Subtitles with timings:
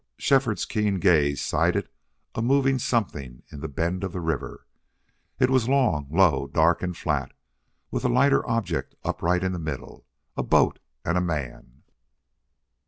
[0.17, 1.87] Shefford's keen gaze sighted
[2.33, 4.65] a moving something in the bend of the river.
[5.37, 7.33] It was long, low, dark, and flat,
[7.91, 10.07] with a lighter object upright in the middle.
[10.35, 11.83] A boat and a man!